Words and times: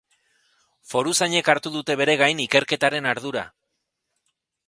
Foruzainek 0.93 1.51
hartu 1.53 1.73
dute 1.75 1.97
beregain 2.01 2.41
ikerketaren 2.45 3.11
ardura. 3.13 3.47